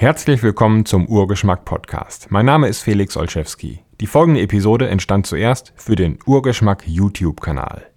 [0.00, 2.30] Herzlich willkommen zum Urgeschmack Podcast.
[2.30, 3.82] Mein Name ist Felix Olszewski.
[4.00, 7.90] Die folgende Episode entstand zuerst für den Urgeschmack YouTube-Kanal.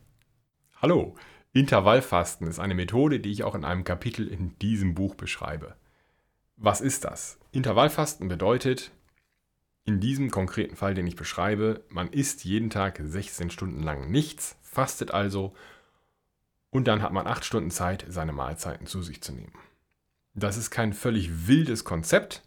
[0.81, 1.13] Hallo,
[1.53, 5.75] Intervallfasten ist eine Methode, die ich auch in einem Kapitel in diesem Buch beschreibe.
[6.57, 7.37] Was ist das?
[7.51, 8.89] Intervallfasten bedeutet,
[9.85, 14.57] in diesem konkreten Fall, den ich beschreibe, man isst jeden Tag 16 Stunden lang nichts,
[14.63, 15.53] fastet also
[16.71, 19.53] und dann hat man 8 Stunden Zeit, seine Mahlzeiten zu sich zu nehmen.
[20.33, 22.43] Das ist kein völlig wildes Konzept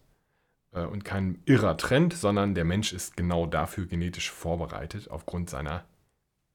[0.72, 5.84] äh, und kein irrer Trend, sondern der Mensch ist genau dafür genetisch vorbereitet aufgrund seiner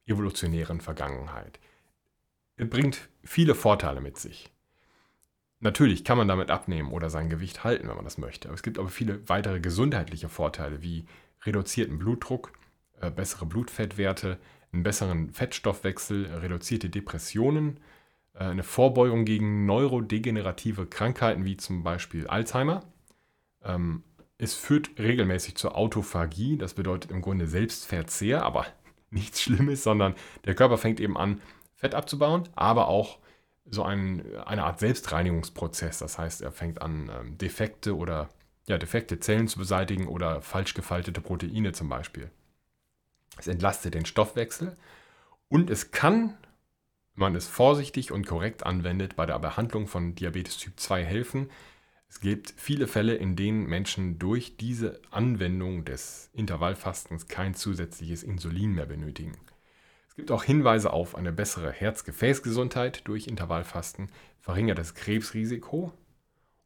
[0.05, 1.59] evolutionären Vergangenheit.
[2.57, 4.51] Er bringt viele Vorteile mit sich.
[5.61, 8.47] Natürlich kann man damit abnehmen oder sein Gewicht halten, wenn man das möchte.
[8.47, 11.05] Aber es gibt aber viele weitere gesundheitliche Vorteile wie
[11.43, 12.53] reduzierten Blutdruck,
[13.01, 14.39] äh, bessere Blutfettwerte,
[14.71, 17.79] einen besseren Fettstoffwechsel, reduzierte Depressionen,
[18.45, 22.83] eine Vorbeugung gegen neurodegenerative Krankheiten wie zum Beispiel Alzheimer.
[23.63, 24.03] Ähm,
[24.37, 28.65] es führt regelmäßig zur Autophagie, das bedeutet im Grunde Selbstverzehr, aber
[29.09, 31.41] nichts Schlimmes, sondern der Körper fängt eben an,
[31.75, 33.19] Fett abzubauen, aber auch
[33.65, 35.99] so ein, eine Art Selbstreinigungsprozess.
[35.99, 38.29] Das heißt, er fängt an, ähm, defekte oder
[38.67, 42.29] ja, defekte Zellen zu beseitigen oder falsch gefaltete Proteine zum Beispiel.
[43.37, 44.77] Es entlastet den Stoffwechsel
[45.47, 46.37] und es kann
[47.19, 51.49] man es vorsichtig und korrekt anwendet, bei der Behandlung von Diabetes Typ 2 helfen.
[52.09, 58.73] Es gibt viele Fälle, in denen Menschen durch diese Anwendung des Intervallfastens kein zusätzliches Insulin
[58.73, 59.37] mehr benötigen.
[60.09, 64.09] Es gibt auch Hinweise auf eine bessere Herz-Gefäßgesundheit durch Intervallfasten,
[64.41, 65.93] verringertes Krebsrisiko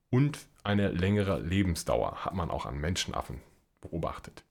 [0.10, 3.42] und eine längere Lebensdauer hat man auch an Menschenaffen
[3.82, 4.44] beobachtet.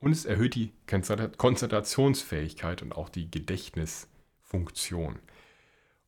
[0.00, 4.17] Und es erhöht die Konzentrationsfähigkeit und auch die Gedächtnisfähigkeit.
[4.48, 5.18] Funktion.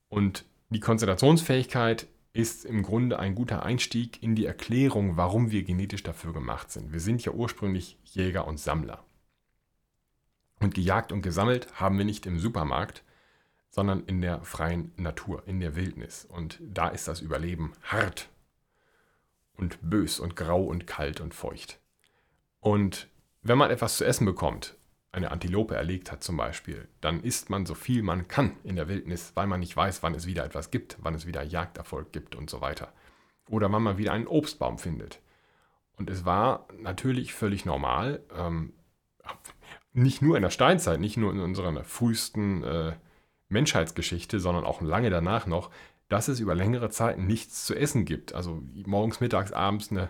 [0.09, 6.03] Und die Konzentrationsfähigkeit ist im Grunde ein guter Einstieg in die Erklärung, warum wir genetisch
[6.03, 6.93] dafür gemacht sind.
[6.93, 9.05] Wir sind ja ursprünglich Jäger und Sammler.
[10.61, 13.03] Und gejagt und gesammelt haben wir nicht im Supermarkt,
[13.71, 16.25] sondern in der freien Natur, in der Wildnis.
[16.25, 18.29] Und da ist das Überleben hart
[19.57, 21.81] und bös und grau und kalt und feucht.
[22.61, 23.09] Und
[23.43, 24.77] wenn man etwas zu essen bekommt,
[25.13, 28.89] eine Antilope erlegt hat zum Beispiel, dann isst man so viel man kann in der
[28.89, 32.37] Wildnis, weil man nicht weiß, wann es wieder etwas gibt, wann es wieder Jagderfolg gibt
[32.37, 32.93] und so weiter.
[33.49, 35.21] Oder wann man wieder einen Obstbaum findet.
[35.97, 38.73] Und es war natürlich völlig normal, ähm,
[39.93, 42.93] nicht nur in der Steinzeit, nicht nur in unserer frühesten äh,
[43.49, 45.71] Menschheitsgeschichte, sondern auch lange danach noch,
[46.09, 48.35] dass es über längere Zeit nichts zu essen gibt.
[48.35, 50.09] Also morgens, mittags, abends eine,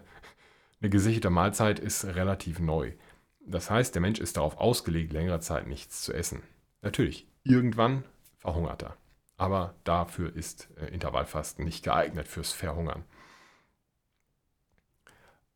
[0.80, 2.92] eine gesicherte Mahlzeit ist relativ neu.
[3.40, 6.42] Das heißt, der Mensch ist darauf ausgelegt, längere Zeit nichts zu essen.
[6.82, 8.04] Natürlich, irgendwann
[8.38, 8.96] verhungert er.
[9.36, 13.04] Aber dafür ist äh, Intervallfasten nicht geeignet fürs Verhungern.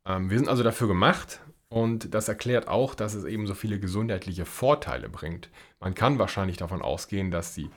[0.05, 3.79] Ähm, wir sind also dafür gemacht und das erklärt auch, dass es eben so viele
[3.79, 5.49] gesundheitliche Vorteile bringt.
[5.79, 7.69] Man kann wahrscheinlich davon ausgehen, dass, die,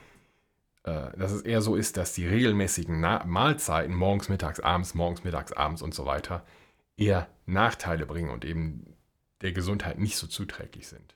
[0.83, 5.51] äh, dass es eher so ist, dass die regelmäßigen Mahlzeiten morgens, mittags, abends, morgens, mittags,
[5.51, 6.43] abends und so weiter
[6.97, 8.95] eher Nachteile bringen und eben
[9.41, 11.15] der Gesundheit nicht so zuträglich sind.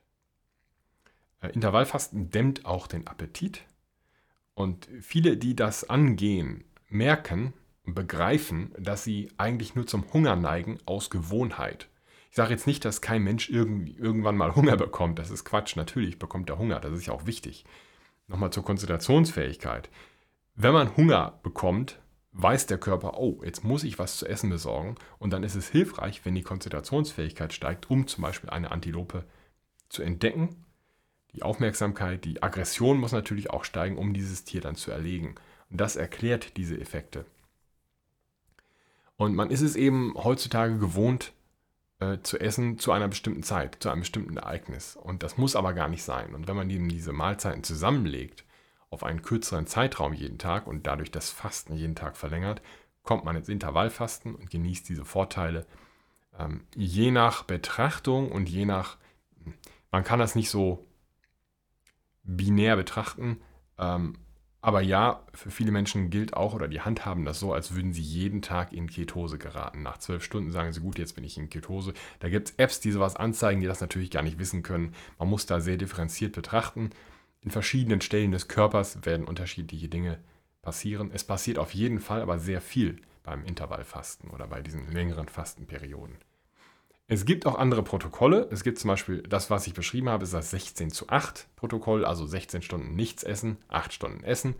[1.41, 3.63] Äh, Intervallfasten dämmt auch den Appetit
[4.53, 7.53] und viele, die das angehen, merken
[7.85, 11.89] und begreifen, dass sie eigentlich nur zum Hunger neigen aus Gewohnheit.
[12.29, 15.19] Ich sage jetzt nicht, dass kein Mensch irgendwann mal Hunger bekommt.
[15.19, 15.75] Das ist Quatsch.
[15.75, 16.79] Natürlich bekommt er Hunger.
[16.79, 17.63] Das ist ja auch wichtig.
[18.28, 19.89] Nochmal zur Konzentrationsfähigkeit.
[20.56, 22.00] Wenn man Hunger bekommt,
[22.33, 24.95] weiß der Körper, oh, jetzt muss ich was zu essen besorgen.
[25.19, 29.23] Und dann ist es hilfreich, wenn die Konzentrationsfähigkeit steigt, um zum Beispiel eine Antilope
[29.89, 30.66] zu entdecken.
[31.33, 35.35] Die Aufmerksamkeit, die Aggression muss natürlich auch steigen, um dieses Tier dann zu erlegen.
[35.69, 37.25] Und das erklärt diese Effekte.
[39.15, 41.33] Und man ist es eben heutzutage gewohnt,
[42.00, 44.95] äh, zu essen zu einer bestimmten Zeit, zu einem bestimmten Ereignis.
[44.95, 46.33] Und das muss aber gar nicht sein.
[46.33, 48.44] Und wenn man eben diese Mahlzeiten zusammenlegt,
[48.93, 52.61] auf einen kürzeren Zeitraum jeden Tag und dadurch das Fasten jeden Tag verlängert,
[53.01, 55.65] kommt man ins Intervallfasten und genießt diese Vorteile.
[56.39, 58.97] Ähm, je nach Betrachtung und je nach,
[59.91, 60.88] man kann das nicht so
[62.23, 63.41] binär betrachten,
[63.77, 64.18] ähm,
[64.62, 68.01] aber ja, für viele Menschen gilt auch oder die handhaben das so, als würden sie
[68.01, 69.83] jeden Tag in Ketose geraten.
[69.83, 71.94] Nach zwölf Stunden sagen sie, gut, jetzt bin ich in Ketose.
[72.21, 74.95] Da gibt es Apps, die sowas anzeigen, die das natürlich gar nicht wissen können.
[75.19, 76.91] Man muss da sehr differenziert betrachten
[77.44, 80.19] in verschiedenen Stellen des Körpers werden unterschiedliche Dinge
[80.62, 81.12] passieren.
[81.13, 86.16] Es passiert auf jeden Fall aber sehr viel beim Intervallfasten oder bei diesen längeren Fastenperioden.
[87.07, 88.48] Es gibt auch andere Protokolle.
[88.51, 92.06] Es gibt zum Beispiel das, was ich beschrieben habe, ist das 16 zu 8 Protokoll,
[92.06, 94.56] also 16 Stunden nichts essen, 8 Stunden essen.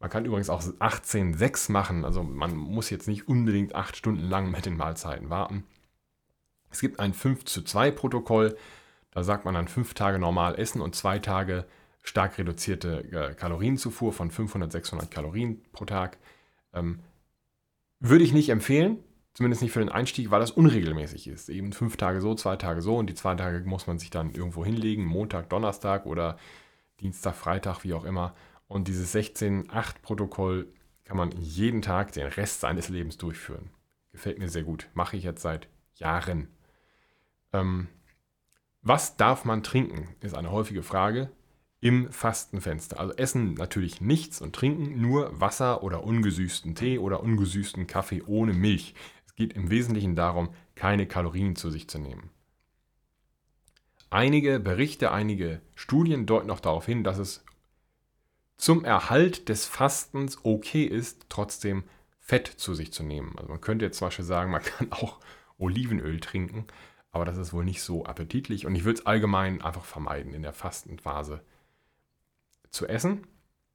[0.00, 2.04] Man kann übrigens auch 18,6 machen.
[2.04, 5.64] Also man muss jetzt nicht unbedingt 8 Stunden lang mit den Mahlzeiten warten.
[6.70, 8.56] Es gibt ein 5 zu 2 Protokoll.
[9.10, 11.66] Da sagt man dann 5 Tage normal essen und 2 Tage
[12.06, 16.18] stark reduzierte äh, Kalorienzufuhr von 500, 600 Kalorien pro Tag.
[16.72, 17.00] Ähm,
[17.98, 18.98] würde ich nicht empfehlen,
[19.34, 21.48] zumindest nicht für den Einstieg, weil das unregelmäßig ist.
[21.48, 24.32] Eben fünf Tage so, zwei Tage so und die zwei Tage muss man sich dann
[24.32, 26.38] irgendwo hinlegen, Montag, Donnerstag oder
[27.00, 28.34] Dienstag, Freitag, wie auch immer.
[28.68, 30.68] Und dieses 16-8-Protokoll
[31.04, 33.70] kann man jeden Tag den Rest seines Lebens durchführen.
[34.12, 34.88] Gefällt mir sehr gut.
[34.94, 36.48] Mache ich jetzt seit Jahren.
[37.52, 37.88] Ähm,
[38.82, 41.30] was darf man trinken, ist eine häufige Frage
[41.80, 42.98] im Fastenfenster.
[42.98, 48.54] Also essen natürlich nichts und trinken nur Wasser oder ungesüßten Tee oder ungesüßten Kaffee ohne
[48.54, 48.94] Milch.
[49.26, 52.30] Es geht im Wesentlichen darum, keine Kalorien zu sich zu nehmen.
[54.08, 57.44] Einige Berichte, einige Studien deuten noch darauf hin, dass es
[58.56, 61.84] zum Erhalt des Fastens okay ist, trotzdem
[62.20, 63.34] Fett zu sich zu nehmen.
[63.36, 65.18] Also man könnte jetzt zum Beispiel sagen, man kann auch
[65.58, 66.66] Olivenöl trinken,
[67.12, 70.42] aber das ist wohl nicht so appetitlich und ich würde es allgemein einfach vermeiden in
[70.42, 71.42] der Fastenphase
[72.70, 73.26] zu essen,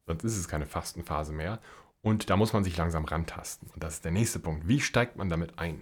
[0.05, 1.59] sonst ist es keine Fastenphase mehr.
[2.01, 3.69] Und da muss man sich langsam rantasten.
[3.73, 4.67] Und das ist der nächste Punkt.
[4.67, 5.81] Wie steigt man damit ein?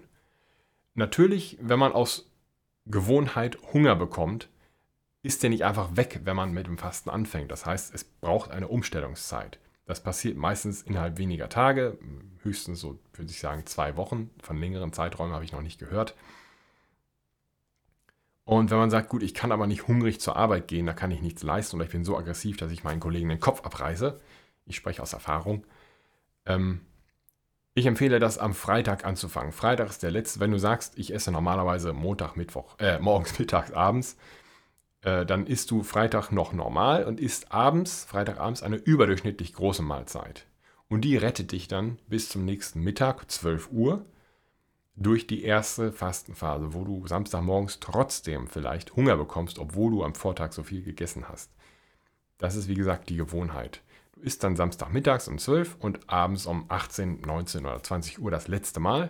[0.93, 2.29] Natürlich, wenn man aus
[2.85, 4.49] Gewohnheit Hunger bekommt,
[5.21, 7.51] ist der nicht einfach weg, wenn man mit dem Fasten anfängt.
[7.51, 9.59] Das heißt, es braucht eine Umstellungszeit.
[9.85, 11.97] Das passiert meistens innerhalb weniger Tage,
[12.43, 14.29] höchstens so, würde ich sagen, zwei Wochen.
[14.41, 16.15] Von längeren Zeiträumen habe ich noch nicht gehört.
[18.49, 21.11] Und wenn man sagt, gut, ich kann aber nicht hungrig zur Arbeit gehen, da kann
[21.11, 24.19] ich nichts leisten oder ich bin so aggressiv, dass ich meinen Kollegen den Kopf abreiße,
[24.65, 25.67] ich spreche aus Erfahrung,
[26.47, 26.81] ähm,
[27.75, 29.51] ich empfehle das am Freitag anzufangen.
[29.51, 33.71] Freitag ist der letzte, wenn du sagst, ich esse normalerweise Montag, Mittwoch, äh, morgens, mittags,
[33.71, 34.17] abends,
[35.03, 40.47] äh, dann isst du Freitag noch normal und isst abends, Freitagabends, eine überdurchschnittlich große Mahlzeit.
[40.87, 44.07] Und die rettet dich dann bis zum nächsten Mittag, 12 Uhr
[44.99, 50.51] durch die erste Fastenphase, wo du Samstagmorgens trotzdem vielleicht Hunger bekommst, obwohl du am Vortag
[50.51, 51.51] so viel gegessen hast.
[52.37, 53.81] Das ist wie gesagt die Gewohnheit.
[54.13, 58.49] Du isst dann Samstagmittags um 12 und abends um 18, 19 oder 20 Uhr das
[58.49, 59.09] letzte Mal.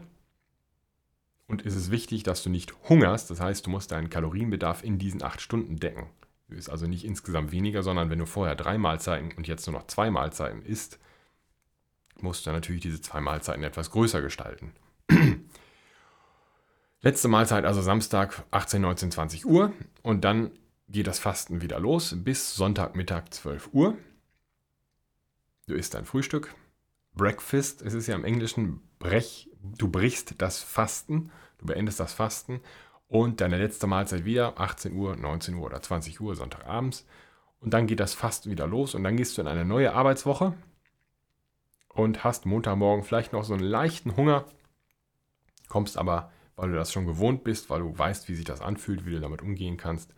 [1.48, 5.00] Und es ist wichtig, dass du nicht hungerst, das heißt, du musst deinen Kalorienbedarf in
[5.00, 6.06] diesen 8 Stunden decken.
[6.48, 9.80] Du isst also nicht insgesamt weniger, sondern wenn du vorher drei Mahlzeiten und jetzt nur
[9.80, 11.00] noch zwei Mahlzeiten isst,
[12.22, 14.74] musst du natürlich diese zwei Mahlzeiten etwas größer gestalten.
[17.02, 19.72] Letzte Mahlzeit also Samstag 18, 19, 20 Uhr
[20.04, 20.52] und dann
[20.90, 23.98] geht das Fasten wieder los bis Sonntagmittag 12 Uhr.
[25.68, 26.54] Du isst dein Frühstück.
[27.14, 32.60] Breakfast, es ist ja im Englischen, brech, du brichst das Fasten, du beendest das Fasten
[33.08, 37.06] und deine letzte Mahlzeit wieder 18 Uhr, 19 Uhr oder 20 Uhr Sonntagabends
[37.62, 40.54] und dann geht das Fasten wieder los und dann gehst du in eine neue Arbeitswoche
[41.88, 44.44] und hast Montagmorgen vielleicht noch so einen leichten Hunger,
[45.70, 49.06] kommst aber weil du das schon gewohnt bist, weil du weißt, wie sich das anfühlt,
[49.06, 50.14] wie du damit umgehen kannst.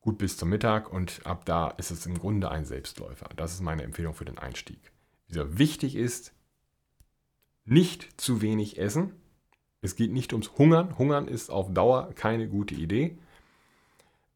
[0.00, 3.28] Gut bis zum Mittag und ab da ist es im Grunde ein Selbstläufer.
[3.34, 4.92] Das ist meine Empfehlung für den Einstieg.
[5.26, 6.32] Wie wichtig ist,
[7.64, 9.14] nicht zu wenig essen.
[9.82, 10.96] Es geht nicht ums Hungern.
[10.96, 13.18] Hungern ist auf Dauer keine gute Idee.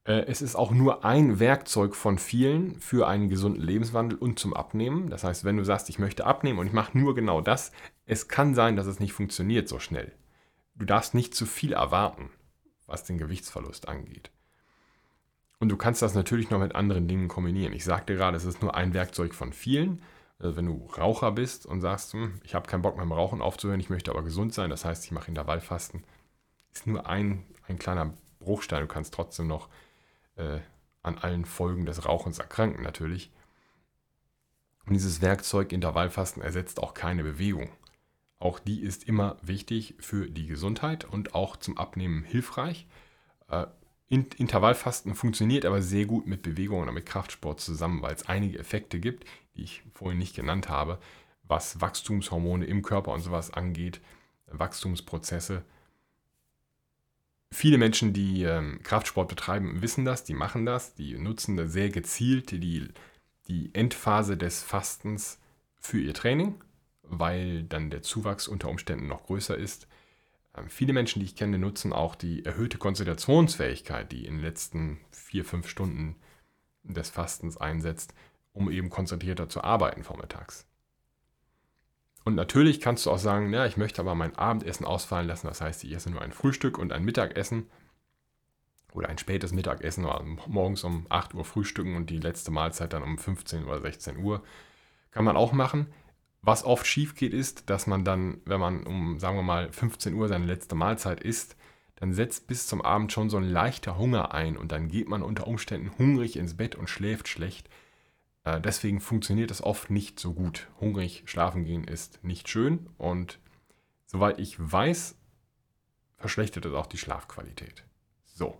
[0.04, 4.54] Äh, es ist auch nur ein Werkzeug von vielen für einen gesunden Lebenswandel und zum
[4.54, 5.08] Abnehmen.
[5.08, 7.70] Das heißt, wenn du sagst, ich möchte abnehmen und ich mache nur genau das,
[8.06, 10.12] es kann sein, dass es nicht funktioniert so schnell
[10.74, 12.30] du darfst nicht zu viel erwarten,
[12.86, 14.30] was den Gewichtsverlust angeht.
[15.58, 17.72] Und du kannst das natürlich noch mit anderen Dingen kombinieren.
[17.72, 20.02] Ich sagte gerade, es ist nur ein Werkzeug von vielen.
[20.38, 23.40] Also wenn du Raucher bist und sagst, hm, ich habe keinen Bock mit dem Rauchen
[23.40, 26.04] aufzuhören, ich möchte aber gesund sein, das heißt, ich mache Intervallfasten,
[26.72, 28.80] ist nur ein, ein kleiner Bruchstein.
[28.82, 29.68] Du kannst trotzdem noch
[30.36, 30.58] äh,
[31.02, 33.30] an allen Folgen des Rauchens erkranken, natürlich.
[34.86, 37.70] Und dieses Werkzeug Intervallfasten ersetzt auch keine Bewegung.
[38.44, 42.86] Auch die ist immer wichtig für die Gesundheit und auch zum Abnehmen hilfreich.
[43.48, 43.64] Äh,
[44.10, 49.00] Intervallfasten funktioniert aber sehr gut mit Bewegung oder mit Kraftsport zusammen, weil es einige Effekte
[49.00, 49.24] gibt,
[49.56, 50.98] die ich vorhin nicht genannt habe,
[51.44, 54.02] was Wachstumshormone im Körper und sowas angeht,
[54.48, 55.64] Wachstumsprozesse.
[57.50, 61.88] Viele Menschen, die ähm, Kraftsport betreiben, wissen das, die machen das, die nutzen da sehr
[61.88, 62.88] gezielt die,
[63.48, 65.40] die Endphase des Fastens
[65.78, 66.62] für ihr Training
[67.08, 69.88] weil dann der Zuwachs unter Umständen noch größer ist.
[70.56, 75.00] Ähm, viele Menschen, die ich kenne, nutzen auch die erhöhte Konzentrationsfähigkeit, die in den letzten
[75.10, 76.16] vier, fünf Stunden
[76.82, 78.14] des Fastens einsetzt,
[78.52, 80.66] um eben konzentrierter zu arbeiten vormittags.
[82.24, 85.46] Und natürlich kannst du auch sagen, ja, ich möchte aber mein Abendessen ausfallen lassen.
[85.46, 87.68] Das heißt, ich esse nur ein Frühstück und ein Mittagessen
[88.94, 93.02] oder ein spätes Mittagessen oder morgens um 8 Uhr frühstücken und die letzte Mahlzeit dann
[93.02, 94.42] um 15 oder 16 Uhr.
[95.10, 95.88] Kann man auch machen.
[96.46, 100.12] Was oft schief geht, ist, dass man dann, wenn man um, sagen wir mal, 15
[100.12, 101.56] Uhr seine letzte Mahlzeit isst,
[101.96, 105.22] dann setzt bis zum Abend schon so ein leichter Hunger ein und dann geht man
[105.22, 107.70] unter Umständen hungrig ins Bett und schläft schlecht.
[108.42, 110.68] Äh, deswegen funktioniert das oft nicht so gut.
[110.80, 113.38] Hungrig schlafen gehen ist nicht schön und
[114.04, 115.16] soweit ich weiß,
[116.18, 117.84] verschlechtert es auch die Schlafqualität.
[118.22, 118.58] So.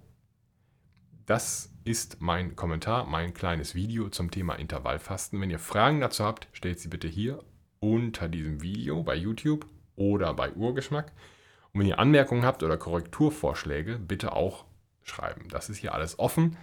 [1.26, 5.38] Das ist mein Kommentar, mein kleines Video zum Thema Intervallfasten.
[5.38, 7.44] Wenn ihr Fragen dazu habt, stellt sie bitte hier
[7.84, 11.12] unter diesem Video bei YouTube oder bei Urgeschmack.
[11.72, 14.64] Und wenn ihr Anmerkungen habt oder Korrekturvorschläge, bitte auch
[15.02, 15.48] schreiben.
[15.50, 16.56] Das ist hier alles offen.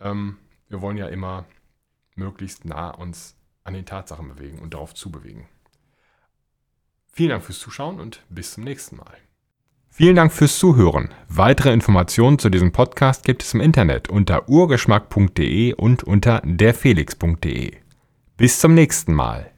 [0.00, 0.38] Ähm,
[0.68, 1.46] wir wollen ja immer
[2.14, 5.48] möglichst nah uns an den Tatsachen bewegen und darauf zubewegen.
[7.12, 9.16] Vielen Dank fürs Zuschauen und bis zum nächsten Mal.
[9.88, 11.08] Vielen Dank fürs Zuhören.
[11.28, 17.76] Weitere Informationen zu diesem Podcast gibt es im Internet unter urgeschmack.de und unter derfelix.de.
[18.36, 19.55] Bis zum nächsten Mal.